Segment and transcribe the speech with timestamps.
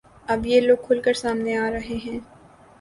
[0.27, 2.19] اب یہ لوگ کھل کر سامنے آ رہے ہیں